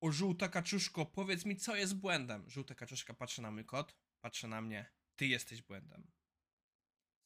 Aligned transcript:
O 0.00 0.12
żółta 0.12 0.48
kaczuszko, 0.48 1.06
powiedz 1.06 1.44
mi, 1.44 1.56
co 1.56 1.76
jest 1.76 1.96
błędem? 1.96 2.50
Żółta 2.50 2.74
kaczuszka 2.74 3.14
patrzy 3.14 3.42
na 3.42 3.50
mój 3.50 3.64
kot, 3.64 3.96
patrzy 4.20 4.48
na 4.48 4.60
mnie. 4.60 4.90
Ty 5.16 5.26
jesteś 5.26 5.62
błędem. 5.62 6.10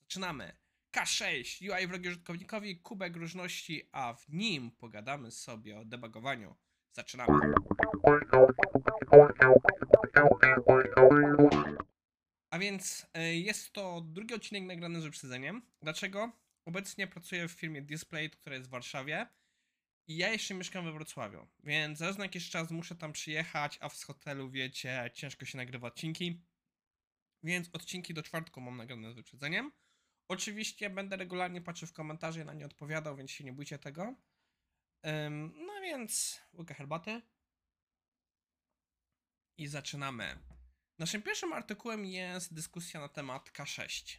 Zaczynamy. 0.00 0.56
K6, 0.96 1.72
UI 1.72 1.86
wrogi 1.86 2.08
użytkownikowi, 2.08 2.80
kubek 2.80 3.16
różności, 3.16 3.88
a 3.92 4.14
w 4.14 4.28
nim 4.28 4.70
pogadamy 4.70 5.30
sobie 5.30 5.78
o 5.78 5.84
debugowaniu. 5.84 6.56
Zaczynamy. 6.92 7.40
A 12.50 12.58
więc 12.58 13.06
e, 13.14 13.34
jest 13.34 13.72
to 13.72 14.00
drugi 14.00 14.34
odcinek 14.34 14.62
nagrany 14.64 15.00
z 15.00 15.04
wyprzedzeniem. 15.04 15.62
Dlaczego? 15.82 16.32
Obecnie 16.64 17.06
pracuję 17.06 17.48
w 17.48 17.52
firmie 17.52 17.82
Display, 17.82 18.30
która 18.30 18.56
jest 18.56 18.68
w 18.68 18.70
Warszawie. 18.70 19.26
I 20.06 20.16
ja 20.16 20.28
jeszcze 20.28 20.54
mieszkam 20.54 20.84
we 20.84 20.92
Wrocławiu, 20.92 21.46
więc 21.64 21.98
zaraz 21.98 22.18
na 22.18 22.24
jakiś 22.24 22.50
czas 22.50 22.70
muszę 22.70 22.96
tam 22.96 23.12
przyjechać, 23.12 23.78
a 23.80 23.88
z 23.88 24.02
hotelu, 24.02 24.50
wiecie, 24.50 25.10
ciężko 25.14 25.44
się 25.44 25.56
nagrywa 25.56 25.88
odcinki. 25.88 26.42
Więc 27.42 27.70
odcinki 27.72 28.14
do 28.14 28.22
czwartku 28.22 28.60
mam 28.60 28.76
nagrane 28.76 29.12
z 29.12 29.14
wyprzedzeniem. 29.14 29.72
Oczywiście 30.28 30.90
będę 30.90 31.16
regularnie 31.16 31.60
patrzył 31.60 31.88
w 31.88 31.92
komentarze 31.92 32.44
na 32.44 32.54
nie 32.54 32.66
odpowiadał, 32.66 33.16
więc 33.16 33.30
się 33.30 33.44
nie 33.44 33.52
bójcie 33.52 33.78
tego. 33.78 34.14
Ym, 35.06 35.52
no 35.66 35.80
więc 35.82 36.40
łyka 36.52 36.74
herbaty. 36.74 37.22
I 39.58 39.66
zaczynamy. 39.66 40.38
Naszym 40.98 41.22
pierwszym 41.22 41.52
artykułem 41.52 42.06
jest 42.06 42.54
dyskusja 42.54 43.00
na 43.00 43.08
temat 43.08 43.50
K6. 43.50 44.18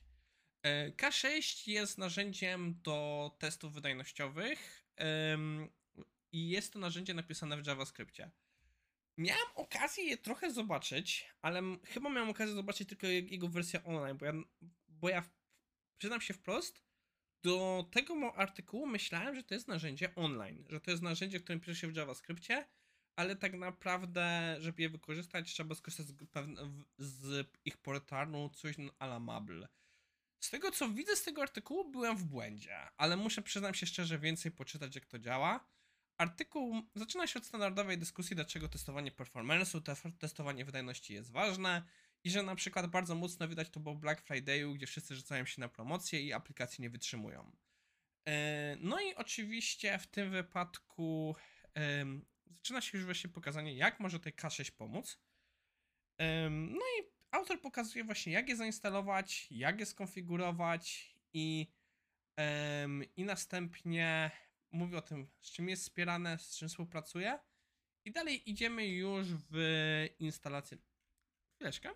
E, 0.63 0.91
K6 0.91 1.71
jest 1.71 1.97
narzędziem 1.97 2.81
do 2.81 3.31
testów 3.39 3.73
wydajnościowych 3.73 4.85
i 6.35 6.49
jest 6.49 6.73
to 6.73 6.79
narzędzie 6.79 7.13
napisane 7.13 7.57
w 7.61 7.67
JavaScriptie. 7.67 8.31
Miałem 9.17 9.47
okazję 9.55 10.03
je 10.03 10.17
trochę 10.17 10.51
zobaczyć, 10.51 11.33
ale 11.41 11.61
chyba 11.83 12.09
miałem 12.09 12.29
okazję 12.29 12.55
zobaczyć 12.55 12.89
tylko 12.89 13.07
je- 13.07 13.19
jego 13.19 13.47
wersję 13.47 13.83
online, 13.83 14.17
bo 14.17 14.25
ja, 14.25 14.33
bo 14.87 15.09
ja 15.09 15.23
przyznam 15.97 16.21
się 16.21 16.33
wprost, 16.33 16.83
do 17.43 17.85
tego 17.91 18.35
artykułu 18.35 18.87
myślałem, 18.87 19.35
że 19.35 19.43
to 19.43 19.53
jest 19.53 19.67
narzędzie 19.67 20.15
online, 20.15 20.65
że 20.69 20.81
to 20.81 20.91
jest 20.91 21.03
narzędzie, 21.03 21.39
które 21.39 21.59
pisze 21.59 21.75
się 21.75 21.87
w 21.87 21.95
JavaScriptie, 21.95 22.65
ale 23.15 23.35
tak 23.35 23.53
naprawdę, 23.53 24.55
żeby 24.59 24.81
je 24.81 24.89
wykorzystać, 24.89 25.53
trzeba 25.53 25.75
skorzystać 25.75 26.07
z, 26.07 26.15
z 26.97 27.47
ich 27.65 27.77
portalu 27.77 28.49
coś 28.49 28.75
a 28.99 29.05
la 29.05 29.19
Mable. 29.19 29.67
Z 30.39 30.49
tego 30.49 30.71
co 30.71 30.89
widzę 30.89 31.15
z 31.15 31.23
tego 31.23 31.41
artykułu, 31.41 31.91
byłem 31.91 32.17
w 32.17 32.23
błędzie, 32.23 32.77
ale 32.97 33.17
muszę 33.17 33.41
przyznam 33.41 33.73
się 33.73 33.85
szczerze 33.85 34.19
więcej 34.19 34.51
poczytać, 34.51 34.95
jak 34.95 35.05
to 35.05 35.19
działa. 35.19 35.75
Artykuł 36.17 36.81
zaczyna 36.95 37.27
się 37.27 37.39
od 37.39 37.45
standardowej 37.45 37.97
dyskusji, 37.97 38.35
dlaczego 38.35 38.69
testowanie 38.69 39.11
performance'u, 39.11 39.81
te- 39.81 40.11
testowanie 40.11 40.65
wydajności 40.65 41.13
jest 41.13 41.31
ważne 41.31 41.83
i 42.23 42.29
że 42.29 42.43
na 42.43 42.55
przykład 42.55 42.87
bardzo 42.87 43.15
mocno 43.15 43.47
widać 43.47 43.69
to 43.69 43.79
po 43.79 43.95
Black 43.95 44.27
Friday'u, 44.27 44.73
gdzie 44.75 44.87
wszyscy 44.87 45.15
rzucają 45.15 45.45
się 45.45 45.61
na 45.61 45.69
promocje 45.69 46.21
i 46.21 46.33
aplikacje 46.33 46.81
nie 46.83 46.89
wytrzymują. 46.89 47.51
E, 48.27 48.77
No 48.79 49.01
i 49.01 49.15
oczywiście 49.15 49.99
w 49.99 50.07
tym 50.07 50.31
wypadku 50.31 51.35
zaczyna 52.45 52.81
się 52.81 52.97
już 52.97 53.05
właśnie 53.05 53.29
pokazanie, 53.29 53.73
jak 53.73 53.99
może 53.99 54.19
tej 54.19 54.33
K6 54.33 54.71
pomóc. 54.71 55.19
No 56.49 56.81
i 56.99 57.03
autor 57.31 57.61
pokazuje 57.61 58.03
właśnie, 58.03 58.33
jak 58.33 58.49
je 58.49 58.55
zainstalować, 58.55 59.47
jak 59.51 59.79
je 59.79 59.85
skonfigurować 59.85 61.15
i, 61.33 61.67
i 63.15 63.23
następnie 63.23 64.31
mówi 64.75 64.95
o 64.95 65.01
tym, 65.01 65.27
z 65.41 65.51
czym 65.51 65.69
jest 65.69 65.83
wspierane, 65.83 66.37
z 66.39 66.57
czym 66.57 66.69
współpracuje. 66.69 67.39
I 68.05 68.11
dalej 68.11 68.49
idziemy 68.49 68.87
już 68.87 69.27
w 69.51 69.55
instalację. 70.19 70.77
Chwileczkę. 71.55 71.89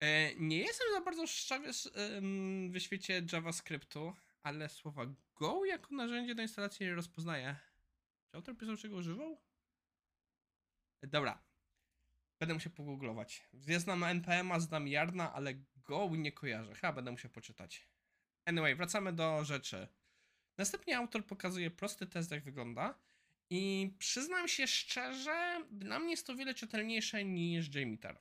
E, 0.00 0.34
Nie 0.34 0.58
jestem 0.58 0.86
za 0.94 1.00
bardzo 1.00 1.26
szczawy 1.26 1.70
w 2.70 2.78
świecie 2.78 3.22
JavaScriptu, 3.32 4.14
ale 4.42 4.68
słowa 4.68 5.06
Go 5.34 5.64
jako 5.64 5.94
narzędzie 5.94 6.34
do 6.34 6.42
instalacji 6.42 6.86
nie 6.86 6.94
rozpoznaję. 6.94 7.56
Czy 8.30 8.36
autor 8.36 8.56
pisał, 8.56 8.76
czego 8.76 8.96
używał? 8.96 9.40
E, 11.02 11.06
Dobra. 11.06 11.42
Będę 12.38 12.54
musiał 12.54 12.72
pogooglować. 12.72 13.48
Ja 13.66 13.78
znam 13.78 14.04
NPM-a, 14.04 14.60
znam 14.60 14.88
Jarna, 14.88 15.32
ale 15.32 15.54
Go 15.76 16.10
nie 16.16 16.32
kojarzę. 16.32 16.74
Chyba 16.74 16.92
będę 16.92 17.10
musiał 17.10 17.30
poczytać. 17.30 17.88
Anyway, 18.46 18.74
wracamy 18.74 19.12
do 19.12 19.44
rzeczy. 19.44 19.88
Następnie 20.58 20.96
autor 20.96 21.26
pokazuje 21.26 21.70
prosty 21.70 22.06
test, 22.06 22.30
jak 22.30 22.44
wygląda. 22.44 22.98
I 23.50 23.92
przyznam 23.98 24.48
się 24.48 24.66
szczerze, 24.66 25.64
dla 25.70 25.98
mnie 25.98 26.10
jest 26.10 26.26
to 26.26 26.36
wiele 26.36 26.54
czytelniejsze 26.54 27.24
niż 27.24 27.74
JMeter. 27.74 28.18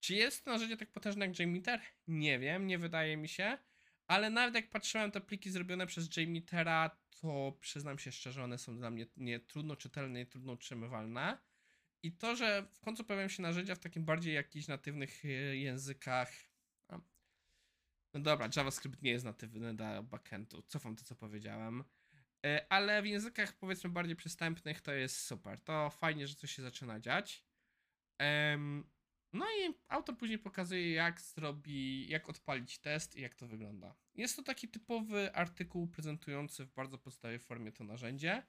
Czy 0.00 0.14
jest 0.14 0.46
narzędzie 0.46 0.76
tak 0.76 0.92
potężne 0.92 1.26
jak 1.26 1.38
JMeter? 1.38 1.80
Nie 2.08 2.38
wiem, 2.38 2.66
nie 2.66 2.78
wydaje 2.78 3.16
mi 3.16 3.28
się. 3.28 3.58
Ale 4.06 4.30
nawet 4.30 4.54
jak 4.54 4.70
patrzyłem 4.70 5.10
te 5.10 5.20
pliki 5.20 5.50
zrobione 5.50 5.86
przez 5.86 6.16
JMetera, 6.16 6.96
to 7.20 7.58
przyznam 7.60 7.98
się 7.98 8.12
szczerze, 8.12 8.44
one 8.44 8.58
są 8.58 8.76
dla 8.76 8.90
mnie 8.90 9.06
nie 9.16 9.40
trudno 9.40 9.76
czytelne 9.76 10.20
i 10.20 10.26
trudno 10.26 10.52
utrzymywalne. 10.52 11.38
I 12.02 12.12
to, 12.12 12.36
że 12.36 12.66
w 12.72 12.80
końcu 12.80 13.04
pojawiają 13.04 13.28
się 13.28 13.42
narzędzia 13.42 13.74
w 13.74 13.78
takim 13.78 14.04
bardziej 14.04 14.34
jakichś 14.34 14.68
natywnych 14.68 15.24
e, 15.24 15.28
językach. 15.56 16.32
No 18.14 18.20
dobra, 18.20 18.48
JavaScript 18.56 19.02
nie 19.02 19.10
jest 19.10 19.24
natywny 19.24 19.74
dla 19.74 20.02
backendu. 20.02 20.62
Cofam 20.62 20.96
to, 20.96 21.04
co 21.04 21.14
powiedziałem. 21.14 21.84
E, 22.46 22.66
Ale 22.68 23.02
w 23.02 23.06
językach 23.06 23.52
powiedzmy 23.52 23.90
bardziej 23.90 24.16
przystępnych 24.16 24.80
to 24.80 24.92
jest 24.92 25.16
super. 25.16 25.60
To 25.60 25.90
fajnie, 25.90 26.26
że 26.26 26.34
coś 26.34 26.52
się 26.52 26.62
zaczyna 26.62 27.00
dziać. 27.00 27.44
No 29.32 29.46
i 29.46 29.74
autor 29.88 30.16
później 30.16 30.38
pokazuje, 30.38 30.92
jak 30.92 31.20
zrobi, 31.20 32.08
jak 32.08 32.28
odpalić 32.28 32.78
test 32.78 33.16
i 33.16 33.20
jak 33.20 33.34
to 33.34 33.46
wygląda. 33.46 33.94
Jest 34.14 34.36
to 34.36 34.42
taki 34.42 34.68
typowy 34.68 35.34
artykuł 35.34 35.88
prezentujący 35.88 36.64
w 36.64 36.72
bardzo 36.72 36.98
podstawowej 36.98 37.38
formie 37.38 37.72
to 37.72 37.84
narzędzie, 37.84 38.42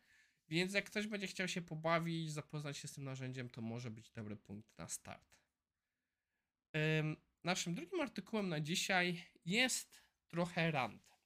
więc 0.50 0.74
jak 0.74 0.86
ktoś 0.86 1.08
będzie 1.08 1.28
chciał 1.28 1.48
się 1.48 1.62
pobawić, 1.62 2.32
zapoznać 2.32 2.78
się 2.78 2.88
z 2.88 2.94
tym 2.94 3.04
narzędziem, 3.04 3.50
to 3.50 3.62
może 3.62 3.92
być 3.92 4.12
dobry 4.12 4.36
punkt 4.36 4.78
na 4.78 4.88
start. 4.88 5.38
Naszym 7.44 7.74
drugim 7.76 8.02
artykułem 8.02 8.50
na 8.50 8.60
dzisiaj 8.60 9.24
jest 9.46 10.02
trochę 10.28 10.72
rant. 10.72 11.18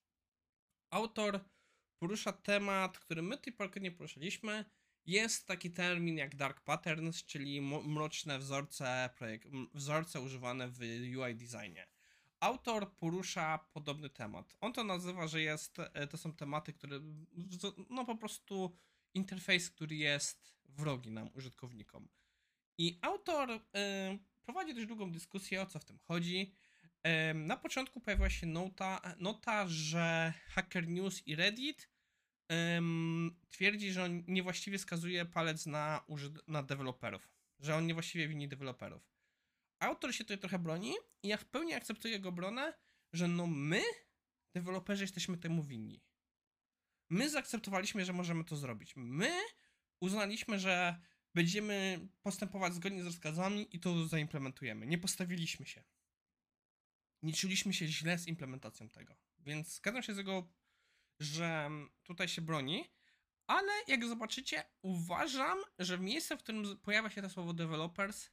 Autor 0.89 1.39
porusza 1.99 2.31
temat, 2.33 2.99
który 2.99 3.21
my 3.21 3.37
tej 3.37 3.53
pory 3.53 3.81
nie 3.81 3.91
poruszaliśmy. 3.91 4.65
Jest 5.05 5.47
taki 5.47 5.71
termin 5.71 6.17
jak 6.17 6.35
dark 6.35 6.61
patterns, 6.61 7.23
czyli 7.25 7.61
mroczne 7.61 8.39
wzorce, 8.39 9.09
projek- 9.19 9.45
m- 9.53 9.67
wzorce 9.73 10.21
używane 10.21 10.67
w 10.67 10.79
UI 11.17 11.35
designie. 11.35 11.87
Autor 12.39 12.95
porusza 12.95 13.57
podobny 13.73 14.09
temat. 14.09 14.55
On 14.61 14.73
to 14.73 14.83
nazywa, 14.83 15.27
że 15.27 15.41
jest, 15.41 15.79
e, 15.79 16.07
to 16.07 16.17
są 16.17 16.33
tematy, 16.33 16.73
które, 16.73 16.99
no 17.89 18.05
po 18.05 18.15
prostu 18.15 18.77
interfejs, 19.13 19.69
który 19.69 19.95
jest 19.95 20.53
wrogi 20.65 21.11
nam, 21.11 21.29
użytkownikom. 21.33 22.07
I 22.77 22.99
autor 23.01 23.51
y, 23.51 23.59
prowadzi 24.45 24.73
dość 24.73 24.87
długą 24.87 25.11
dyskusję, 25.11 25.61
o 25.61 25.65
co 25.65 25.79
w 25.79 25.85
tym 25.85 25.99
chodzi. 25.99 26.53
Na 27.35 27.57
początku 27.57 27.99
pojawiła 27.99 28.29
się 28.29 28.47
nota, 28.47 29.01
nota 29.19 29.67
że 29.67 30.33
Hacker 30.47 30.87
News 30.87 31.27
i 31.27 31.35
Reddit 31.35 31.89
em, 32.49 33.39
twierdzi, 33.49 33.91
że 33.91 34.03
on 34.03 34.23
niewłaściwie 34.27 34.79
skazuje 34.79 35.25
palec 35.25 35.65
na, 35.65 36.05
na 36.47 36.63
deweloperów, 36.63 37.29
że 37.59 37.75
on 37.75 37.87
niewłaściwie 37.87 38.27
wini 38.27 38.47
deweloperów. 38.47 39.09
Autor 39.79 40.13
się 40.15 40.23
tutaj 40.23 40.37
trochę 40.37 40.59
broni 40.59 40.93
i 41.23 41.27
ja 41.27 41.37
w 41.37 41.45
pełni 41.45 41.73
akceptuję 41.73 42.13
jego 42.13 42.31
bronę, 42.31 42.73
że 43.13 43.27
no 43.27 43.47
my, 43.47 43.81
deweloperzy, 44.55 45.03
jesteśmy 45.03 45.37
temu 45.37 45.63
winni. 45.63 46.03
My 47.09 47.29
zaakceptowaliśmy, 47.29 48.05
że 48.05 48.13
możemy 48.13 48.43
to 48.43 48.55
zrobić. 48.55 48.93
My 48.95 49.31
uznaliśmy, 50.01 50.59
że 50.59 51.01
będziemy 51.35 52.07
postępować 52.21 52.73
zgodnie 52.73 53.03
z 53.03 53.05
rozkazami 53.05 53.75
i 53.75 53.79
to 53.79 54.07
zaimplementujemy. 54.07 54.87
Nie 54.87 54.97
postawiliśmy 54.97 55.65
się. 55.65 55.83
Nie 57.21 57.33
czuliśmy 57.33 57.73
się 57.73 57.87
źle 57.87 58.17
z 58.17 58.27
implementacją 58.27 58.89
tego. 58.89 59.15
Więc 59.39 59.75
zgadzam 59.75 60.03
się 60.03 60.13
z 60.13 60.17
jego, 60.17 60.47
że 61.19 61.69
tutaj 62.03 62.27
się 62.27 62.41
broni, 62.41 62.91
ale 63.47 63.71
jak 63.87 64.07
zobaczycie, 64.07 64.63
uważam, 64.81 65.57
że 65.79 65.97
w 65.97 66.01
miejscu, 66.01 66.37
w 66.37 66.39
którym 66.39 66.77
pojawia 66.77 67.09
się 67.09 67.21
to 67.21 67.29
słowo 67.29 67.53
developers, 67.53 68.29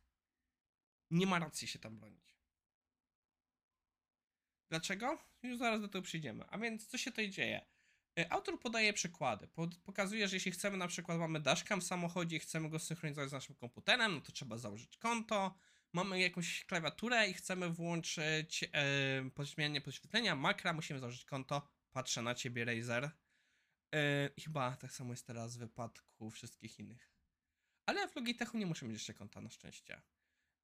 nie 1.10 1.26
ma 1.26 1.38
racji 1.38 1.69
się 1.69 1.78
tam 1.78 1.96
bronić. 1.96 2.36
Dlaczego? 4.69 5.19
Już 5.42 5.58
zaraz 5.58 5.80
do 5.80 5.88
tego 5.88 6.02
przyjdziemy. 6.02 6.44
A 6.48 6.58
więc 6.58 6.87
co 6.87 6.98
się 6.98 7.10
tutaj 7.10 7.30
dzieje? 7.30 7.66
E, 8.19 8.32
Autor 8.32 8.60
podaje 8.60 8.92
przykłady. 8.92 9.48
Pokazuje, 9.84 10.28
że 10.28 10.37
jeśli 10.37 10.52
chcemy 10.52 10.76
na 10.76 10.88
przykład 10.88 11.19
mamy 11.19 11.40
dashcam 11.40 11.80
w 11.80 11.84
samochodzie 11.84 12.37
i 12.37 12.40
chcemy 12.40 12.70
go 12.70 12.78
synchronizować 12.78 13.30
z 13.30 13.32
naszym 13.32 13.54
komputerem, 13.54 14.14
no 14.14 14.20
to 14.20 14.32
trzeba 14.32 14.58
założyć 14.58 14.96
konto. 14.96 15.54
Mamy 15.94 16.20
jakąś 16.20 16.64
klawiaturę 16.64 17.29
i 17.29 17.35
chcemy 17.35 17.70
włączyć 17.70 18.64
e, 18.73 19.31
podśmianie 19.35 19.81
podświetlenia 19.81 20.37
makra, 20.37 20.73
musimy 20.73 21.00
założyć 21.00 21.25
konto. 21.25 21.69
Patrzę 21.93 22.23
na 22.23 22.35
ciebie, 22.35 22.64
Razer. 22.64 23.11
I 24.37 24.41
chyba 24.43 24.76
tak 24.76 24.93
samo 24.93 25.12
jest 25.12 25.26
teraz 25.26 25.56
w 25.56 25.58
wypadku 25.58 26.31
wszystkich 26.31 26.79
innych. 26.79 27.11
Ale 27.87 28.08
w 28.08 28.17
Logitechu 28.17 28.58
nie 28.58 28.67
musimy 28.67 28.88
mieć 28.91 29.00
jeszcze 29.00 29.14
konta 29.14 29.41
na 29.41 29.50
szczęście. 29.50 30.02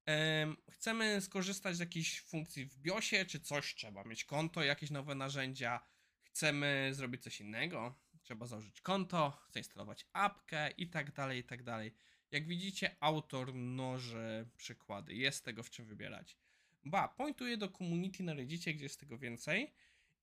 Em, 0.06 0.56
chcemy 0.70 1.20
skorzystać 1.20 1.76
z 1.76 1.80
jakiejś 1.80 2.20
funkcji 2.20 2.66
w 2.66 2.78
BIOSie 2.78 3.26
czy 3.26 3.40
coś, 3.40 3.74
trzeba 3.74 4.04
mieć 4.04 4.24
konto, 4.24 4.62
jakieś 4.62 4.90
nowe 4.90 5.14
narzędzia. 5.14 5.80
Chcemy 6.22 6.90
zrobić 6.92 7.22
coś 7.22 7.40
innego, 7.40 7.98
trzeba 8.22 8.46
założyć 8.46 8.80
konto, 8.80 9.46
zainstalować 9.50 10.06
apkę 10.12 10.70
i 10.70 10.90
tak 10.90 11.12
dalej, 11.12 11.38
i 11.40 11.44
tak 11.44 11.62
dalej. 11.62 11.94
Jak 12.32 12.46
widzicie, 12.46 12.96
autor 13.00 13.54
mnoży 13.54 14.48
przykłady, 14.56 15.14
jest 15.14 15.44
tego 15.44 15.62
w 15.62 15.70
czym 15.70 15.86
wybierać. 15.86 16.36
Ba, 16.84 17.08
pointuje 17.08 17.56
do 17.56 17.68
community 17.68 18.22
na 18.22 18.34
Reddicie, 18.34 18.74
gdzie 18.74 18.84
jest 18.84 19.00
tego 19.00 19.18
więcej. 19.18 19.72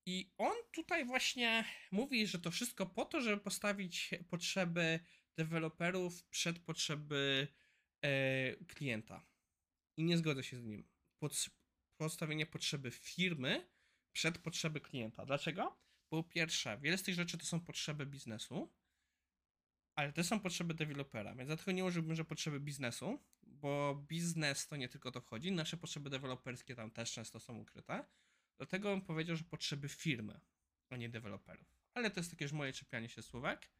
I 0.06 0.30
on 0.38 0.52
tutaj 0.72 1.04
właśnie 1.04 1.64
mówi, 1.90 2.26
że 2.26 2.38
to 2.38 2.50
wszystko 2.50 2.86
po 2.86 3.04
to, 3.04 3.20
żeby 3.20 3.42
postawić 3.42 4.10
potrzeby 4.30 5.00
deweloperów 5.36 6.24
przed 6.24 6.58
potrzeby 6.58 7.48
e, 8.02 8.56
klienta. 8.56 9.26
I 9.96 10.04
nie 10.04 10.18
zgodzę 10.18 10.44
się 10.44 10.56
z 10.56 10.64
nim. 10.64 10.88
Pod, 11.18 11.50
postawienie 11.96 12.46
potrzeby 12.46 12.90
firmy 12.90 13.68
przed 14.12 14.38
potrzeby 14.38 14.80
klienta. 14.80 15.26
Dlaczego? 15.26 15.76
Po 16.08 16.22
pierwsze, 16.22 16.78
wiele 16.82 16.98
z 16.98 17.02
tych 17.02 17.14
rzeczy 17.14 17.38
to 17.38 17.46
są 17.46 17.60
potrzeby 17.60 18.06
biznesu, 18.06 18.72
ale 19.98 20.12
to 20.12 20.24
są 20.24 20.40
potrzeby 20.40 20.74
dewelopera, 20.74 21.34
więc 21.34 21.46
dlatego 21.46 21.72
nie 21.72 21.84
użyłbym, 21.84 22.14
że 22.14 22.24
potrzeby 22.24 22.60
biznesu, 22.60 23.18
bo 23.42 23.94
biznes 24.08 24.68
to 24.68 24.76
nie 24.76 24.88
tylko 24.88 25.10
to 25.10 25.20
wchodzi, 25.20 25.52
nasze 25.52 25.76
potrzeby 25.76 26.10
deweloperskie 26.10 26.74
tam 26.74 26.90
też 26.90 27.12
często 27.12 27.40
są 27.40 27.58
ukryte. 27.58 28.04
Dlatego 28.56 28.90
bym 28.90 29.02
powiedział, 29.02 29.36
że 29.36 29.44
potrzeby 29.44 29.88
firmy, 29.88 30.40
a 30.90 30.96
nie 30.96 31.08
deweloperów. 31.08 31.66
Ale 31.94 32.10
to 32.10 32.20
jest 32.20 32.30
takie 32.30 32.44
już 32.44 32.52
moje 32.52 32.72
czepianie 32.72 33.08
się 33.08 33.22
słówek. 33.22 33.70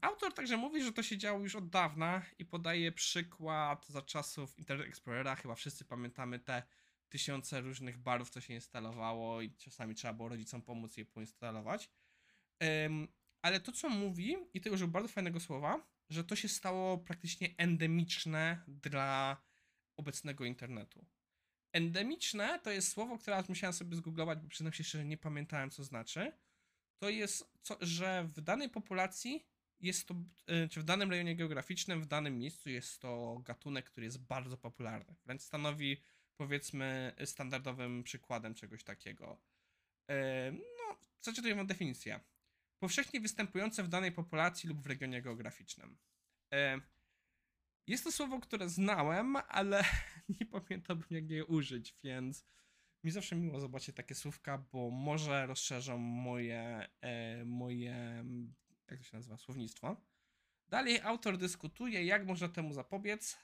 Autor 0.00 0.34
także 0.34 0.56
mówi, 0.56 0.82
że 0.82 0.92
to 0.92 1.02
się 1.02 1.18
działo 1.18 1.40
już 1.40 1.56
od 1.56 1.68
dawna 1.68 2.22
i 2.38 2.44
podaje 2.44 2.92
przykład 2.92 3.86
za 3.88 4.02
czasów 4.02 4.58
Internet 4.58 4.88
Explorera. 4.88 5.36
Chyba 5.36 5.54
wszyscy 5.54 5.84
pamiętamy 5.84 6.38
te 6.38 6.62
tysiące 7.08 7.60
różnych 7.60 7.98
barów, 7.98 8.30
co 8.30 8.40
się 8.40 8.54
instalowało 8.54 9.42
i 9.42 9.54
czasami 9.56 9.94
trzeba 9.94 10.14
było 10.14 10.28
rodzicom 10.28 10.62
pomóc 10.62 10.96
je 10.96 11.04
poinstalować. 11.04 11.90
Ale 13.44 13.60
to, 13.60 13.72
co 13.72 13.88
mówi, 13.88 14.36
i 14.54 14.60
to 14.60 14.70
użył 14.70 14.88
bardzo 14.88 15.08
fajnego 15.08 15.40
słowa, 15.40 15.86
że 16.10 16.24
to 16.24 16.36
się 16.36 16.48
stało 16.48 16.98
praktycznie 16.98 17.54
endemiczne 17.56 18.64
dla 18.68 19.36
obecnego 19.96 20.44
internetu. 20.44 21.06
Endemiczne 21.72 22.60
to 22.62 22.70
jest 22.70 22.92
słowo, 22.92 23.18
które 23.18 23.36
aż 23.36 23.48
musiałem 23.48 23.72
sobie 23.74 23.96
zgooglować, 23.96 24.38
bo 24.38 24.48
przyznam 24.48 24.72
się 24.72 24.84
szczerze, 24.84 25.04
nie 25.04 25.16
pamiętałem, 25.16 25.70
co 25.70 25.84
znaczy. 25.84 26.32
To 26.98 27.08
jest, 27.08 27.52
co, 27.62 27.76
że 27.80 28.28
w 28.34 28.40
danej 28.40 28.68
populacji 28.68 29.46
jest 29.80 30.08
to, 30.08 30.14
y, 30.64 30.68
czy 30.68 30.80
w 30.80 30.84
danym 30.84 31.10
rejonie 31.10 31.36
geograficznym, 31.36 32.02
w 32.02 32.06
danym 32.06 32.38
miejscu 32.38 32.70
jest 32.70 33.00
to 33.00 33.40
gatunek, 33.44 33.84
który 33.84 34.06
jest 34.06 34.18
bardzo 34.18 34.56
popularny. 34.56 35.14
Wręcz 35.24 35.42
stanowi, 35.42 36.02
powiedzmy, 36.36 37.14
standardowym 37.24 38.02
przykładem 38.02 38.54
czegoś 38.54 38.84
takiego. 38.84 39.40
E, 40.10 40.52
No, 40.52 40.98
zacytuję 41.20 41.54
wam 41.54 41.66
definicję. 41.66 42.20
Powszechnie 42.84 43.20
występujące 43.20 43.82
w 43.82 43.88
danej 43.88 44.12
populacji 44.12 44.68
lub 44.68 44.80
w 44.80 44.86
regionie 44.86 45.22
geograficznym. 45.22 45.98
E, 46.52 46.80
Jest 47.86 48.04
to 48.04 48.12
słowo, 48.12 48.40
które 48.40 48.68
znałem, 48.68 49.36
ale 49.36 49.84
nie 50.40 50.46
pamiętałbym 50.46 51.06
jak 51.10 51.30
je 51.30 51.44
użyć, 51.44 51.96
więc 52.02 52.44
mi 53.04 53.10
zawsze 53.10 53.36
miło 53.36 53.60
zobaczyć 53.60 53.96
takie 53.96 54.14
słówka, 54.14 54.58
bo 54.58 54.90
może 54.90 55.46
rozszerzą 55.46 55.98
moje, 55.98 56.88
e, 57.00 57.44
moje, 57.44 58.24
jak 58.90 58.98
to 58.98 59.04
się 59.04 59.16
nazywa, 59.16 59.36
słownictwo. 59.36 59.96
Dalej 60.68 61.00
autor 61.00 61.38
dyskutuje, 61.38 62.04
jak 62.04 62.26
można 62.26 62.48
temu 62.48 62.72
zapobiec 62.72 63.38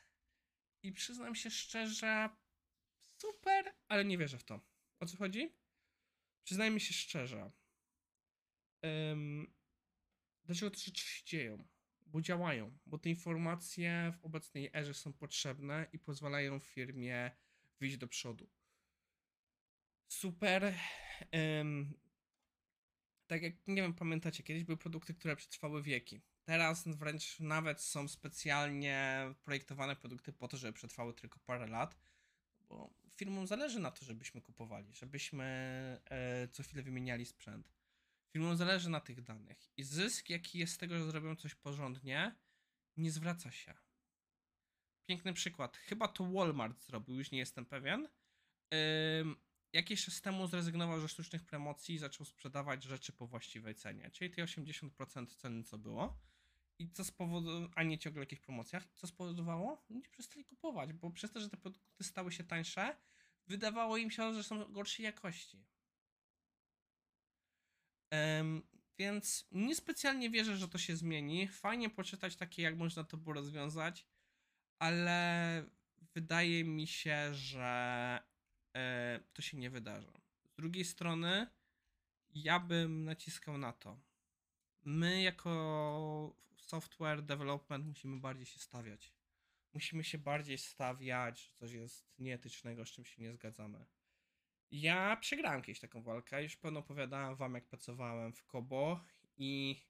i 0.82 0.92
przyznam 0.92 1.34
się 1.34 1.50
szczerze, 1.50 2.28
super, 3.16 3.74
ale 3.88 4.04
nie 4.04 4.18
wierzę 4.18 4.38
w 4.38 4.44
to. 4.44 4.60
O 5.00 5.06
co 5.06 5.16
chodzi? 5.16 5.52
Przyznajmy 6.44 6.80
się 6.80 6.94
szczerze. 6.94 7.50
Dlaczego 10.50 10.70
te 10.70 10.78
rzeczy 10.78 11.04
się 11.04 11.24
dzieją? 11.24 11.64
Bo 12.06 12.20
działają, 12.20 12.78
bo 12.86 12.98
te 12.98 13.08
informacje 13.08 14.12
w 14.20 14.24
obecnej 14.24 14.70
erze 14.74 14.94
są 14.94 15.12
potrzebne 15.12 15.86
i 15.92 15.98
pozwalają 15.98 16.58
firmie 16.58 17.30
wyjść 17.80 17.96
do 17.96 18.08
przodu. 18.08 18.50
Super. 20.08 20.74
em, 21.30 21.94
tak 23.26 23.42
jak, 23.42 23.54
nie 23.66 23.82
wiem, 23.82 23.94
pamiętacie, 23.94 24.42
kiedyś 24.42 24.64
były 24.64 24.78
produkty, 24.78 25.14
które 25.14 25.36
przetrwały 25.36 25.82
wieki. 25.82 26.20
Teraz 26.44 26.88
wręcz 26.88 27.40
nawet 27.40 27.80
są 27.80 28.08
specjalnie 28.08 29.24
projektowane 29.42 29.96
produkty 29.96 30.32
po 30.32 30.48
to, 30.48 30.56
żeby 30.56 30.72
przetrwały 30.72 31.14
tylko 31.14 31.40
parę 31.40 31.66
lat, 31.66 31.96
bo 32.68 32.94
firmom 33.16 33.46
zależy 33.46 33.78
na 33.78 33.90
to, 33.90 34.04
żebyśmy 34.04 34.40
kupowali, 34.40 34.92
żebyśmy 34.92 35.44
e, 36.10 36.48
co 36.48 36.62
chwilę 36.62 36.82
wymieniali 36.82 37.26
sprzęt. 37.26 37.79
Firmom 38.32 38.56
zależy 38.56 38.90
na 38.90 39.00
tych 39.00 39.22
danych 39.22 39.68
i 39.76 39.84
zysk, 39.84 40.30
jaki 40.30 40.58
jest 40.58 40.72
z 40.72 40.78
tego, 40.78 40.98
że 40.98 41.04
zrobią 41.04 41.36
coś 41.36 41.54
porządnie, 41.54 42.36
nie 42.96 43.10
zwraca 43.10 43.50
się. 43.50 43.74
Piękny 45.06 45.32
przykład. 45.32 45.76
Chyba 45.76 46.08
to 46.08 46.24
Walmart 46.24 46.80
zrobił, 46.80 47.14
już 47.14 47.30
nie 47.30 47.38
jestem 47.38 47.66
pewien. 47.66 48.08
Ym, 49.20 49.36
jakiś 49.72 50.04
czas 50.04 50.20
temu 50.20 50.46
zrezygnował 50.46 51.00
ze 51.00 51.08
sztucznych 51.08 51.44
promocji 51.44 51.94
i 51.94 51.98
zaczął 51.98 52.26
sprzedawać 52.26 52.84
rzeczy 52.84 53.12
po 53.12 53.26
właściwej 53.26 53.74
cenie, 53.74 54.10
czyli 54.10 54.30
te 54.30 54.42
80% 54.42 55.26
ceny, 55.36 55.64
co 55.64 55.78
było. 55.78 56.20
I 56.78 56.90
co 56.90 57.04
spowodowało, 57.04 57.68
a 57.74 57.82
nie 57.82 57.98
ciągle 57.98 58.20
o 58.20 58.22
jakichś 58.22 58.42
promocjach, 58.42 58.88
co 58.94 59.06
spowodowało? 59.06 59.84
Ludzie 59.88 60.08
przestali 60.08 60.44
kupować, 60.44 60.92
bo 60.92 61.10
przez 61.10 61.32
to, 61.32 61.40
że 61.40 61.50
te 61.50 61.56
produkty 61.56 62.04
stały 62.04 62.32
się 62.32 62.44
tańsze, 62.44 62.96
wydawało 63.46 63.96
im 63.96 64.10
się, 64.10 64.34
że 64.34 64.44
są 64.44 64.72
gorszej 64.72 65.04
jakości. 65.04 65.66
Więc 68.98 69.48
niespecjalnie 69.52 70.30
wierzę, 70.30 70.56
że 70.56 70.68
to 70.68 70.78
się 70.78 70.96
zmieni. 70.96 71.48
Fajnie 71.48 71.90
poczytać 71.90 72.36
takie, 72.36 72.62
jak 72.62 72.76
można 72.76 73.04
to 73.04 73.16
było 73.16 73.34
rozwiązać, 73.34 74.06
ale 74.78 75.64
wydaje 76.14 76.64
mi 76.64 76.86
się, 76.86 77.34
że 77.34 78.18
e, 78.76 79.20
to 79.32 79.42
się 79.42 79.56
nie 79.56 79.70
wydarzy. 79.70 80.12
Z 80.44 80.54
drugiej 80.54 80.84
strony, 80.84 81.46
ja 82.34 82.60
bym 82.60 83.04
naciskał 83.04 83.58
na 83.58 83.72
to. 83.72 84.00
My, 84.84 85.22
jako 85.22 86.36
software 86.56 87.22
development, 87.22 87.86
musimy 87.86 88.20
bardziej 88.20 88.46
się 88.46 88.58
stawiać. 88.58 89.12
Musimy 89.72 90.04
się 90.04 90.18
bardziej 90.18 90.58
stawiać, 90.58 91.44
że 91.44 91.50
coś 91.52 91.72
jest 91.72 92.06
nieetycznego, 92.18 92.86
z 92.86 92.90
czym 92.90 93.04
się 93.04 93.22
nie 93.22 93.32
zgadzamy. 93.32 93.86
Ja 94.70 95.16
przegrałem 95.16 95.62
kiedyś 95.62 95.80
taką 95.80 96.02
walkę, 96.02 96.42
już 96.42 96.56
pewno 96.56 96.80
opowiadałem 96.80 97.36
wam, 97.36 97.54
jak 97.54 97.66
pracowałem 97.66 98.32
w 98.32 98.44
Kobo 98.44 99.04
i 99.36 99.80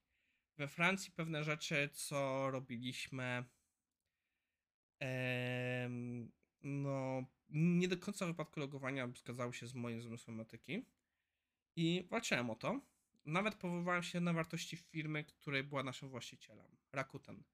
we 0.56 0.68
Francji 0.68 1.12
pewne 1.12 1.44
rzeczy, 1.44 1.88
co 1.92 2.50
robiliśmy, 2.50 3.44
em, 5.00 6.32
no, 6.62 7.24
nie 7.48 7.88
do 7.88 7.96
końca 7.96 8.24
w 8.24 8.28
wypadku 8.28 8.60
logowania 8.60 9.08
zgadzały 9.16 9.54
się 9.54 9.66
z 9.66 9.74
moim 9.74 10.02
zmysłem 10.02 10.40
etyki 10.40 10.86
i 11.76 12.06
walczyłem 12.10 12.50
o 12.50 12.54
to. 12.54 12.80
Nawet 13.24 13.54
powoływałem 13.54 14.02
się 14.02 14.20
na 14.20 14.32
wartości 14.32 14.76
firmy, 14.76 15.24
której 15.24 15.64
była 15.64 15.82
naszym 15.82 16.08
właścicielem, 16.08 16.76
Rakuten. 16.92 17.44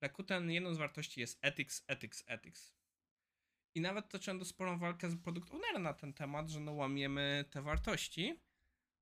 Rakuten, 0.00 0.50
jedną 0.50 0.74
z 0.74 0.78
wartości 0.78 1.20
jest 1.20 1.38
ethics, 1.42 1.84
ethics, 1.86 2.24
ethics. 2.26 2.75
I 3.76 3.80
nawet 3.80 4.08
toczyłem 4.08 4.44
sporą 4.44 4.78
walkę 4.78 5.10
z 5.10 5.16
produkt 5.16 5.50
ownerem 5.50 5.82
na 5.82 5.94
ten 5.94 6.12
temat, 6.12 6.50
że 6.50 6.60
no 6.60 6.72
łamiemy 6.72 7.44
te 7.50 7.62
wartości, 7.62 8.40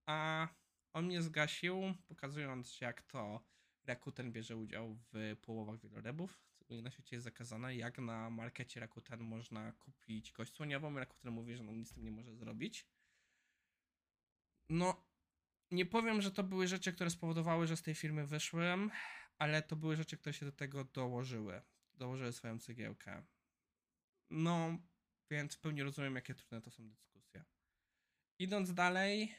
a 0.07 0.49
on 0.93 1.07
mnie 1.07 1.23
zgasił, 1.23 1.95
pokazując 2.09 2.81
jak 2.81 3.02
to 3.02 3.40
Rakuten 3.85 4.33
bierze 4.33 4.57
udział 4.57 4.97
w 5.12 5.37
połowach 5.43 5.81
wielorebów, 5.81 6.40
co 6.64 6.83
na 6.83 6.90
świecie 6.90 7.16
jest 7.16 7.25
zakazane, 7.25 7.76
jak 7.76 7.99
na 7.99 8.31
markecie 8.31 8.81
Rakuten 8.81 9.21
można 9.21 9.73
kupić 9.73 10.33
kość 10.33 10.54
słoniową, 10.54 10.99
Rakuten 10.99 11.33
mówi, 11.33 11.57
że 11.57 11.62
no 11.62 11.73
nic 11.73 11.88
z 11.88 11.93
tym 11.93 12.04
nie 12.04 12.11
może 12.11 12.37
zrobić. 12.37 12.87
No, 14.69 15.07
nie 15.71 15.87
powiem, 15.87 16.23
że 16.23 16.31
to 16.31 16.43
były 16.43 16.66
rzeczy, 16.66 16.93
które 16.93 17.11
spowodowały, 17.11 17.66
że 17.66 17.76
z 17.76 17.83
tej 17.83 17.95
firmy 17.95 18.26
wyszłem, 18.26 18.90
ale 19.38 19.62
to 19.62 19.76
były 19.76 19.97
rzeczy, 19.97 20.16
które 20.16 20.33
się 20.33 20.47
do 20.47 20.52
tego 20.52 20.85
dołożyły. 20.85 21.62
Dołożyły 21.95 22.33
swoją 22.33 22.59
cegiełkę. 22.59 23.23
No, 24.31 24.78
więc 25.31 25.54
w 25.54 25.61
pełni 25.61 25.83
rozumiem, 25.83 26.14
jakie 26.14 26.35
trudne 26.35 26.61
to 26.61 26.71
są 26.71 26.88
dyskusje. 26.88 27.45
Idąc 28.38 28.75
dalej, 28.75 29.35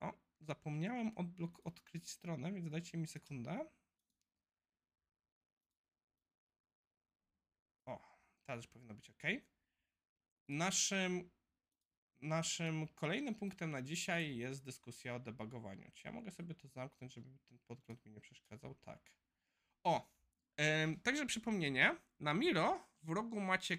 o, 0.00 0.12
zapomniałem 0.40 1.14
odblok- 1.14 1.60
odkryć 1.64 2.10
stronę, 2.10 2.52
więc 2.52 2.70
dajcie 2.70 2.98
mi 2.98 3.06
sekundę. 3.06 3.70
O, 7.86 8.18
teraz 8.46 8.64
już 8.64 8.72
powinno 8.72 8.94
być 8.94 9.10
ok. 9.10 9.22
Naszym 10.48 11.30
naszym 12.20 12.88
kolejnym 12.88 13.34
punktem 13.34 13.70
na 13.70 13.82
dzisiaj 13.82 14.36
jest 14.36 14.64
dyskusja 14.64 15.14
o 15.14 15.20
debugowaniu. 15.20 15.90
Czy 15.94 16.06
ja 16.06 16.12
mogę 16.12 16.30
sobie 16.30 16.54
to 16.54 16.68
zamknąć, 16.68 17.12
żeby 17.12 17.38
ten 17.38 17.58
podgląd 17.58 18.06
mi 18.06 18.12
nie 18.12 18.20
przeszkadzał? 18.20 18.74
Tak. 18.74 19.12
O, 19.84 20.10
także 21.02 21.26
przypomnienie. 21.26 21.96
Na 22.20 22.34
Miro 22.34 22.88
w 23.06 23.10
rogu 23.10 23.40
macie 23.40 23.78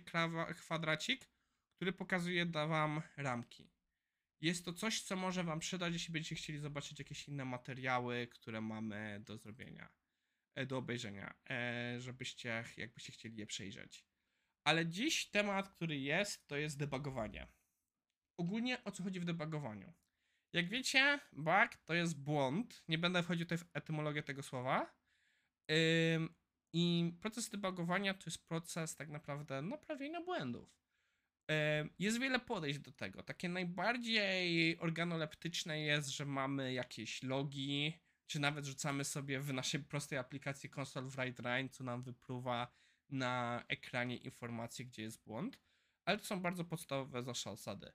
kwadracik, 0.56 1.30
który 1.76 1.94
pokazuje 1.94 2.46
da 2.46 2.68
wam 2.68 3.02
ramki. 3.18 3.72
Jest 4.42 4.66
to 4.66 4.74
coś, 4.74 5.02
co 5.02 5.16
może 5.16 5.44
wam 5.44 5.60
przydać, 5.60 5.94
jeśli 5.94 6.14
będziecie 6.14 6.36
chcieli 6.36 6.60
zobaczyć 6.60 7.00
jakieś 7.00 7.28
inne 7.28 7.46
materiały, 7.46 8.28
które 8.28 8.62
mamy 8.62 9.20
do 9.26 9.38
zrobienia, 9.38 9.90
e, 10.56 10.66
do 10.66 10.78
obejrzenia, 10.78 11.34
e, 11.50 11.96
żebyście, 12.00 12.64
jakbyście 12.78 13.14
chcieli 13.14 13.38
je 13.38 13.46
przejrzeć. 13.46 14.06
Ale 14.64 14.86
dziś 14.86 15.30
temat, 15.30 15.70
który 15.70 16.00
jest, 16.00 16.48
to 16.48 16.58
jest 16.58 16.78
debugowanie. 16.78 17.48
Ogólnie 18.38 18.84
o 18.84 18.92
co 18.92 19.04
chodzi 19.04 19.20
w 19.20 19.26
debugowaniu? 19.26 19.94
Jak 20.54 20.70
wiecie, 20.70 21.20
bug 21.34 21.76
to 21.86 21.94
jest 21.94 22.24
błąd. 22.24 22.84
Nie 22.88 22.98
będę 22.98 23.24
wchodził 23.24 23.46
tutaj 23.46 23.58
w 23.58 23.70
etymologię 23.74 24.24
tego 24.24 24.44
słowa. 24.44 24.98
I 26.74 27.14
proces 27.22 27.50
debugowania 27.50 28.14
to 28.14 28.24
jest 28.26 28.48
proces 28.48 28.96
tak 28.96 29.10
naprawdę 29.10 29.62
naprawienia 29.62 30.22
błędów. 30.22 30.78
Ym, 31.82 31.90
Jest 32.00 32.20
wiele 32.20 32.40
podejść 32.40 32.80
do 32.80 32.92
tego. 32.92 33.24
Takie 33.24 33.50
najbardziej 33.50 34.78
organoleptyczne 34.80 35.82
jest, 35.82 36.10
że 36.10 36.26
mamy 36.26 36.74
jakieś 36.74 37.24
logi, 37.24 38.00
czy 38.28 38.40
nawet 38.40 38.66
rzucamy 38.66 39.04
sobie 39.04 39.40
w 39.40 39.54
naszej 39.54 39.84
prostej 39.84 40.20
aplikacji 40.20 40.70
console 40.78 41.08
write 41.08 41.44
line, 41.44 41.70
co 41.70 41.84
nam 41.84 42.04
wypluwa 42.04 42.68
na 43.10 43.64
ekranie 43.68 44.18
informację, 44.18 44.86
gdzie 44.86 45.02
jest 45.04 45.24
błąd. 45.24 45.60
Ale 46.06 46.18
to 46.18 46.26
są 46.26 46.42
bardzo 46.42 46.66
podstawowe 46.66 47.24
zasady. 47.24 47.92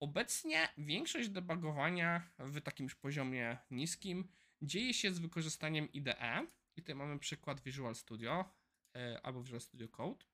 Obecnie 0.00 0.68
większość 0.78 1.28
debugowania 1.28 2.30
w 2.38 2.60
takim 2.60 2.84
już 2.84 2.94
poziomie 2.94 3.58
niskim 3.70 4.28
dzieje 4.62 4.94
się 4.94 5.14
z 5.14 5.18
wykorzystaniem 5.18 5.92
IDE. 5.92 6.46
I 6.76 6.82
tutaj 6.82 6.94
mamy 6.94 7.18
przykład 7.18 7.60
Visual 7.60 7.94
Studio 7.94 8.54
e, 8.96 9.20
albo 9.22 9.42
Visual 9.42 9.60
Studio 9.60 9.88
Code, 9.88 10.24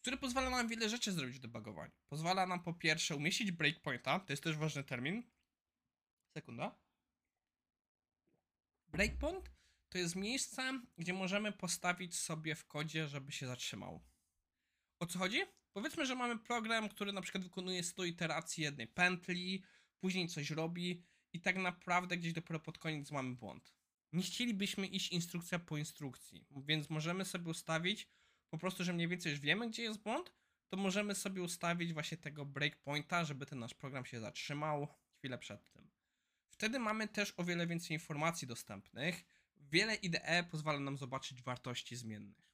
który 0.00 0.16
pozwala 0.16 0.50
nam 0.50 0.68
wiele 0.68 0.88
rzeczy 0.88 1.12
zrobić 1.12 1.36
w 1.36 1.40
debugowaniu. 1.40 1.92
Pozwala 2.08 2.46
nam 2.46 2.62
po 2.62 2.74
pierwsze 2.74 3.16
umieścić 3.16 3.50
breakpointa, 3.50 4.20
to 4.20 4.32
jest 4.32 4.42
też 4.42 4.56
ważny 4.56 4.84
termin. 4.84 5.30
Sekunda. 6.36 6.78
Breakpoint 8.88 9.50
to 9.88 9.98
jest 9.98 10.16
miejsce, 10.16 10.80
gdzie 10.98 11.12
możemy 11.12 11.52
postawić 11.52 12.18
sobie 12.18 12.54
w 12.54 12.66
kodzie, 12.66 13.08
żeby 13.08 13.32
się 13.32 13.46
zatrzymał. 13.46 14.04
O 15.00 15.06
co 15.06 15.18
chodzi? 15.18 15.42
Powiedzmy, 15.72 16.06
że 16.06 16.14
mamy 16.14 16.38
program, 16.38 16.88
który 16.88 17.12
na 17.12 17.22
przykład 17.22 17.44
wykonuje 17.44 17.82
100 17.82 18.04
iteracji 18.04 18.64
jednej 18.64 18.86
pętli, 18.86 19.62
później 20.00 20.28
coś 20.28 20.50
robi 20.50 21.04
i 21.32 21.40
tak 21.40 21.56
naprawdę 21.56 22.16
gdzieś 22.16 22.32
dopiero 22.32 22.60
pod 22.60 22.78
koniec 22.78 23.10
mamy 23.10 23.34
błąd. 23.34 23.74
Nie 24.12 24.22
chcielibyśmy 24.22 24.86
iść 24.86 25.12
instrukcja 25.12 25.58
po 25.58 25.76
instrukcji, 25.76 26.46
więc 26.50 26.90
możemy 26.90 27.24
sobie 27.24 27.50
ustawić 27.50 28.08
po 28.50 28.58
prostu, 28.58 28.84
że 28.84 28.92
mniej 28.92 29.08
więcej 29.08 29.32
już 29.32 29.40
wiemy, 29.40 29.70
gdzie 29.70 29.82
jest 29.82 30.00
błąd, 30.00 30.32
to 30.68 30.76
możemy 30.76 31.14
sobie 31.14 31.42
ustawić 31.42 31.92
właśnie 31.92 32.16
tego 32.16 32.46
breakpointa, 32.46 33.24
żeby 33.24 33.46
ten 33.46 33.58
nasz 33.58 33.74
program 33.74 34.04
się 34.04 34.20
zatrzymał 34.20 34.88
chwilę 35.18 35.38
przed 35.38 35.72
tym. 35.72 35.90
Wtedy 36.50 36.78
mamy 36.78 37.08
też 37.08 37.34
o 37.36 37.44
wiele 37.44 37.66
więcej 37.66 37.94
informacji 37.94 38.48
dostępnych. 38.48 39.24
Wiele 39.56 39.94
IDE 39.94 40.44
pozwala 40.50 40.80
nam 40.80 40.98
zobaczyć 40.98 41.42
wartości 41.42 41.96
zmiennych 41.96 42.52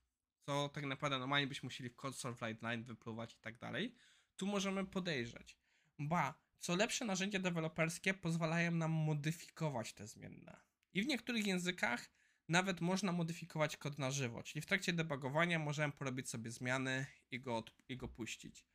co 0.48 0.68
tak 0.68 0.84
naprawdę 0.84 1.18
normalnie 1.18 1.46
byśmy 1.46 1.66
musieli 1.66 1.90
w 1.90 2.04
console 2.04 2.34
write 2.34 2.66
line 2.66 2.84
wypluwać 2.84 3.34
i 3.34 3.38
tak 3.38 3.58
dalej. 3.58 3.94
Tu 4.36 4.46
możemy 4.46 4.86
podejrzeć. 4.86 5.56
Ba, 5.98 6.34
co 6.58 6.76
lepsze 6.76 7.04
narzędzia 7.04 7.38
deweloperskie 7.38 8.14
pozwalają 8.14 8.70
nam 8.70 8.90
modyfikować 8.90 9.92
te 9.92 10.06
zmienne. 10.06 10.56
I 10.98 11.02
w 11.02 11.06
niektórych 11.06 11.46
językach 11.46 12.10
nawet 12.48 12.80
można 12.80 13.12
modyfikować 13.12 13.76
kod 13.76 13.98
na 13.98 14.10
żywo, 14.10 14.42
czyli 14.42 14.62
w 14.62 14.66
trakcie 14.66 14.92
debugowania 14.92 15.58
możemy 15.58 15.92
porobić 15.92 16.28
sobie 16.28 16.50
zmiany 16.50 17.06
i 17.30 17.40
go, 17.40 17.64
i 17.88 17.96
go 17.96 18.08
puścić. 18.08 18.66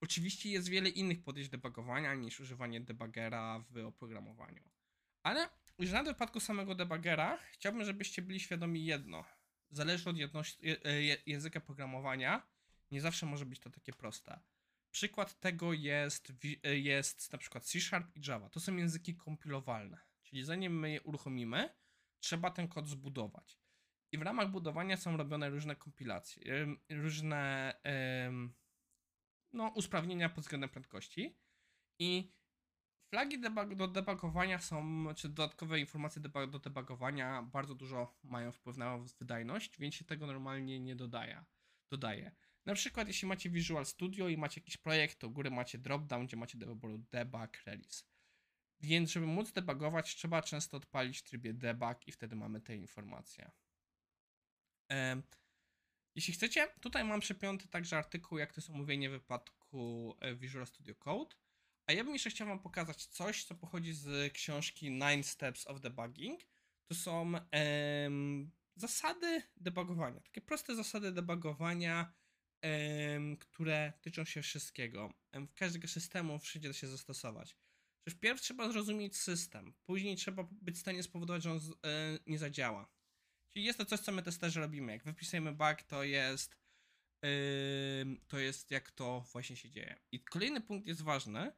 Oczywiście 0.00 0.50
jest 0.50 0.68
wiele 0.68 0.88
innych 0.88 1.22
podejść 1.22 1.50
debugowania 1.50 2.14
niż 2.14 2.40
używanie 2.40 2.80
debugera 2.80 3.64
w 3.70 3.78
oprogramowaniu. 3.78 4.62
Ale 5.22 5.48
już 5.78 5.90
na 5.90 6.02
wypadku 6.02 6.40
samego 6.40 6.74
debugera 6.74 7.38
chciałbym, 7.52 7.84
żebyście 7.84 8.22
byli 8.22 8.40
świadomi 8.40 8.84
jedno– 8.84 9.24
zależy 9.70 10.10
od 10.10 10.16
jedności, 10.16 10.58
e, 10.70 11.02
języka 11.26 11.60
programowania, 11.60 12.46
nie 12.90 13.00
zawsze 13.00 13.26
może 13.26 13.46
być 13.46 13.60
to 13.60 13.70
takie 13.70 13.92
proste. 13.92 14.40
Przykład 14.90 15.40
tego 15.40 15.72
jest, 15.72 16.32
e, 16.64 16.78
jest 16.78 17.32
na 17.32 17.38
przykład 17.38 17.64
C 17.64 17.80
Sharp 17.80 18.16
i 18.16 18.20
Java. 18.28 18.48
To 18.48 18.60
są 18.60 18.76
języki 18.76 19.14
kompilowalne, 19.14 19.98
czyli 20.32 20.44
zanim 20.44 20.78
my 20.78 20.90
je 20.90 21.02
uruchomimy, 21.02 21.74
trzeba 22.20 22.50
ten 22.50 22.68
kod 22.68 22.88
zbudować. 22.88 23.60
I 24.12 24.18
w 24.18 24.22
ramach 24.22 24.50
budowania 24.50 24.96
są 24.96 25.16
robione 25.16 25.50
różne 25.50 25.76
kompilacje, 25.76 26.66
różne 26.90 27.74
no, 29.52 29.68
usprawnienia 29.68 30.28
pod 30.28 30.44
względem 30.44 30.70
prędkości. 30.70 31.38
I 31.98 32.32
Flagi 33.10 33.38
debug, 33.38 33.74
do 33.74 33.88
debugowania 33.88 34.58
są, 34.58 35.04
czy 35.16 35.28
dodatkowe 35.28 35.80
informacje 35.80 36.22
debug, 36.22 36.50
do 36.50 36.58
debugowania 36.58 37.42
bardzo 37.42 37.74
dużo 37.74 38.18
mają 38.24 38.52
wpływ 38.52 38.76
na 38.76 38.98
wydajność, 38.98 39.78
więc 39.78 39.94
się 39.94 40.04
tego 40.04 40.26
normalnie 40.26 40.80
nie 40.80 40.96
dodaje. 40.96 41.44
dodaje. 41.90 42.32
Na 42.66 42.74
przykład 42.74 43.08
jeśli 43.08 43.28
macie 43.28 43.50
Visual 43.50 43.86
Studio 43.86 44.28
i 44.28 44.36
macie 44.36 44.60
jakiś 44.60 44.76
projekt, 44.76 45.18
to 45.18 45.28
u 45.28 45.30
góry 45.30 45.50
macie 45.50 45.78
dropdown, 45.78 46.26
gdzie 46.26 46.36
macie 46.36 46.58
do 46.58 46.66
wyboru 46.66 46.98
debug, 46.98 47.56
release. 47.66 48.11
Więc 48.82 49.10
żeby 49.10 49.26
móc 49.26 49.52
debugować, 49.52 50.14
trzeba 50.16 50.42
często 50.42 50.76
odpalić 50.76 51.18
w 51.18 51.22
trybie 51.22 51.54
debug 51.54 52.08
i 52.08 52.12
wtedy 52.12 52.36
mamy 52.36 52.60
te 52.60 52.76
informacje. 52.76 53.50
Jeśli 56.14 56.34
chcecie, 56.34 56.68
tutaj 56.80 57.04
mam 57.04 57.20
przypiąty 57.20 57.68
także 57.68 57.96
artykuł, 57.98 58.38
jak 58.38 58.52
to 58.52 58.60
jest 58.60 58.70
omówienie 58.70 59.10
wypadku 59.10 60.14
e, 60.20 60.34
Visual 60.34 60.66
Studio 60.66 60.94
Code. 60.94 61.36
A 61.86 61.92
ja 61.92 62.04
bym 62.04 62.12
jeszcze 62.12 62.30
chciał 62.30 62.48
wam 62.48 62.58
pokazać 62.58 63.06
coś, 63.06 63.44
co 63.44 63.54
pochodzi 63.54 63.92
z 63.92 64.32
książki 64.32 64.90
Nine 64.90 65.22
Steps 65.22 65.66
of 65.66 65.80
Debugging. 65.80 66.40
To 66.86 66.94
są 66.94 67.32
zasady 68.76 69.42
debugowania, 69.56 70.20
takie 70.20 70.40
proste 70.40 70.76
zasady 70.76 71.12
debugowania, 71.12 72.12
które 73.38 73.92
tyczą 74.00 74.24
się 74.24 74.42
wszystkiego. 74.42 75.12
W 75.32 75.54
każdego 75.54 75.88
systemu 75.88 76.38
wszędzie 76.38 76.68
da 76.68 76.74
się 76.74 76.88
zastosować. 76.88 77.56
Że 78.06 78.14
wpierw 78.14 78.40
trzeba 78.40 78.72
zrozumieć 78.72 79.16
system, 79.16 79.74
później 79.82 80.16
trzeba 80.16 80.48
być 80.50 80.76
w 80.76 80.80
stanie 80.80 81.02
spowodować, 81.02 81.42
że 81.42 81.52
on 81.52 81.58
e, 81.58 82.18
nie 82.26 82.38
zadziała. 82.38 82.92
Czyli 83.52 83.64
jest 83.64 83.78
to 83.78 83.84
coś, 83.84 84.00
co 84.00 84.12
my 84.12 84.22
testerzy 84.22 84.60
robimy. 84.60 84.92
Jak 84.92 85.04
wypisujemy 85.04 85.52
bug, 85.52 85.82
to 85.82 86.04
jest 86.04 86.62
to 88.28 88.38
jest 88.38 88.70
jak 88.70 88.90
to 88.90 89.20
właśnie 89.32 89.56
się 89.56 89.70
dzieje. 89.70 90.00
I 90.12 90.24
kolejny 90.24 90.60
punkt 90.60 90.86
jest 90.86 91.02
ważny, 91.02 91.52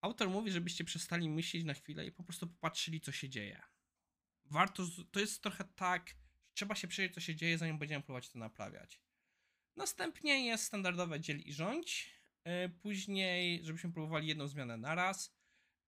autor 0.00 0.30
mówi, 0.30 0.50
żebyście 0.50 0.84
przestali 0.84 1.30
myśleć 1.30 1.64
na 1.64 1.74
chwilę 1.74 2.06
i 2.06 2.12
po 2.12 2.24
prostu 2.24 2.46
popatrzyli, 2.46 3.00
co 3.00 3.12
się 3.12 3.28
dzieje. 3.28 3.62
Warto, 4.44 4.86
to 5.10 5.20
jest 5.20 5.42
trochę 5.42 5.64
tak, 5.64 6.14
trzeba 6.54 6.74
się 6.74 6.88
przyjrzeć, 6.88 7.14
co 7.14 7.20
się 7.20 7.34
dzieje, 7.34 7.58
zanim 7.58 7.78
będziemy 7.78 8.02
próbować 8.02 8.30
to 8.30 8.38
naprawiać. 8.38 9.00
Następnie 9.76 10.46
jest 10.46 10.64
standardowe 10.64 11.20
dziel 11.20 11.40
i 11.40 11.52
rządź. 11.52 12.19
E, 12.44 12.68
później, 12.68 13.64
żebyśmy 13.64 13.92
próbowali 13.92 14.26
jedną 14.26 14.48
zmianę 14.48 14.76
naraz. 14.76 15.36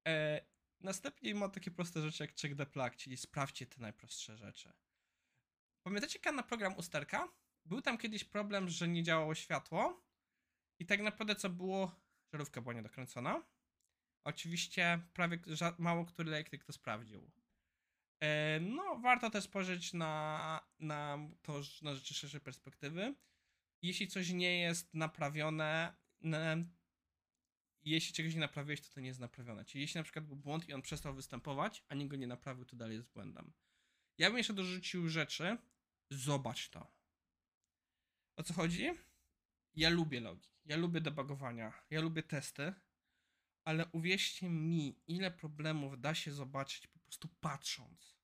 E, 0.07 0.41
następnie 0.81 1.35
ma 1.35 1.49
takie 1.49 1.71
proste 1.71 2.01
rzeczy 2.01 2.23
jak 2.23 2.35
check 2.35 2.57
the 2.57 2.65
plug, 2.65 2.95
czyli 2.95 3.17
sprawdźcie 3.17 3.65
te 3.65 3.81
najprostsze 3.81 4.37
rzeczy. 4.37 4.73
Pamiętacie 5.87 6.31
na 6.31 6.43
program 6.43 6.77
Usterka? 6.77 7.33
Był 7.65 7.81
tam 7.81 7.97
kiedyś 7.97 8.23
problem, 8.23 8.69
że 8.69 8.87
nie 8.87 9.03
działało 9.03 9.35
światło 9.35 10.05
i 10.79 10.85
tak 10.85 11.01
naprawdę 11.01 11.35
co 11.35 11.49
było? 11.49 12.03
Żarówka 12.33 12.61
była 12.61 12.73
niedokręcona. 12.73 13.43
Oczywiście 14.27 15.01
prawie 15.13 15.39
mało 15.77 16.05
który 16.05 16.29
elektryk 16.29 16.63
to 16.63 16.73
sprawdził. 16.73 17.31
E, 18.23 18.59
no, 18.59 18.99
warto 18.99 19.29
też 19.29 19.43
spojrzeć 19.43 19.93
na, 19.93 20.67
na 20.79 21.17
to 21.41 21.61
na 21.81 21.95
rzeczy 21.95 22.13
szerszej 22.13 22.41
perspektywy. 22.41 23.15
Jeśli 23.81 24.07
coś 24.07 24.29
nie 24.29 24.59
jest 24.59 24.93
naprawione, 24.93 25.95
jeśli 27.81 28.13
czegoś 28.13 28.33
nie 28.33 28.39
naprawiłeś, 28.39 28.81
to 28.81 28.93
to 28.93 28.99
nie 28.99 29.07
jest 29.07 29.19
naprawione. 29.19 29.65
Czyli 29.65 29.81
jeśli 29.81 29.97
na 29.97 30.03
przykład 30.03 30.25
był 30.25 30.35
błąd 30.35 30.69
i 30.69 30.73
on 30.73 30.81
przestał 30.81 31.15
występować, 31.15 31.83
a 31.89 31.95
nikt 31.95 32.11
go 32.11 32.17
nie 32.17 32.27
naprawił, 32.27 32.65
to 32.65 32.75
dalej 32.75 32.95
jest 32.95 33.09
błędem. 33.09 33.53
Ja 34.17 34.29
bym 34.29 34.37
jeszcze 34.37 34.53
dorzucił 34.53 35.09
rzeczy. 35.09 35.57
Zobacz 36.09 36.69
to. 36.69 36.93
O 38.35 38.43
co 38.43 38.53
chodzi? 38.53 38.89
Ja 39.75 39.89
lubię 39.89 40.19
logi. 40.19 40.49
Ja 40.65 40.77
lubię 40.77 41.01
debugowania. 41.01 41.73
Ja 41.89 42.01
lubię 42.01 42.23
testy 42.23 42.73
ale 43.63 43.85
uwierzcie 43.91 44.49
mi, 44.49 45.01
ile 45.07 45.31
problemów 45.31 46.01
da 46.01 46.15
się 46.15 46.31
zobaczyć 46.31 46.87
po 46.87 46.99
prostu 46.99 47.27
patrząc. 47.27 48.17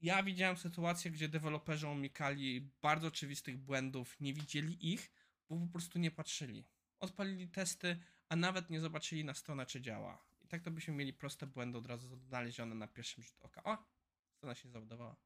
Ja 0.00 0.22
widziałem 0.22 0.56
sytuację, 0.56 1.10
gdzie 1.10 1.28
deweloperzy 1.28 1.88
unikali 1.88 2.70
bardzo 2.82 3.08
oczywistych 3.08 3.58
błędów, 3.58 4.20
nie 4.20 4.34
widzieli 4.34 4.92
ich, 4.92 5.10
bo 5.56 5.66
po 5.66 5.72
prostu 5.72 5.98
nie 5.98 6.10
patrzyli. 6.10 6.64
odpalili 7.00 7.48
testy, 7.48 7.98
a 8.28 8.36
nawet 8.36 8.70
nie 8.70 8.80
zobaczyli 8.80 9.24
na 9.24 9.34
stronę, 9.34 9.66
czy 9.66 9.80
działa. 9.80 10.24
I 10.44 10.48
tak 10.48 10.62
to 10.62 10.70
byśmy 10.70 10.94
mieli 10.94 11.12
proste 11.12 11.46
błędy 11.46 11.78
od 11.78 11.86
razu 11.86 12.16
znalezione 12.16 12.74
na 12.74 12.88
pierwszym 12.88 13.22
rzut 13.22 13.36
oka. 13.40 13.64
O, 13.64 13.78
strona 14.36 14.54
się 14.54 14.68
załadowała. 14.68 15.16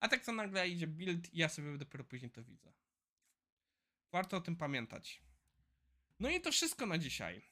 A 0.00 0.08
tak 0.08 0.24
to 0.24 0.32
nagle 0.32 0.68
idzie 0.68 0.86
build 0.86 1.34
i 1.34 1.38
ja 1.38 1.48
sobie 1.48 1.78
dopiero 1.78 2.04
później 2.04 2.30
to 2.30 2.44
widzę. 2.44 2.72
Warto 4.12 4.36
o 4.36 4.40
tym 4.40 4.56
pamiętać. 4.56 5.22
No 6.20 6.30
i 6.30 6.40
to 6.40 6.52
wszystko 6.52 6.86
na 6.86 6.98
dzisiaj. 6.98 7.42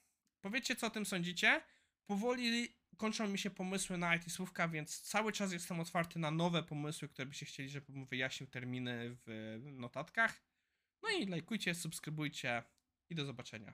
Powiedzcie, 0.41 0.75
co 0.75 0.87
o 0.87 0.89
tym 0.89 1.05
sądzicie. 1.05 1.61
Powoli 2.05 2.67
kończą 2.97 3.27
mi 3.27 3.37
się 3.37 3.49
pomysły 3.49 3.97
na 3.97 4.15
IT 4.15 4.31
słówka, 4.31 4.67
więc 4.67 5.01
cały 5.01 5.31
czas 5.31 5.51
jestem 5.53 5.79
otwarty 5.79 6.19
na 6.19 6.31
nowe 6.31 6.63
pomysły, 6.63 7.09
które 7.09 7.25
byście 7.25 7.45
chcieli, 7.45 7.69
żebym 7.69 8.05
wyjaśnił 8.05 8.49
terminy 8.49 9.17
w 9.25 9.59
notatkach. 9.63 10.48
No 11.03 11.09
i 11.09 11.25
lajkujcie, 11.25 11.75
subskrybujcie 11.75 12.63
i 13.09 13.15
do 13.15 13.25
zobaczenia. 13.25 13.67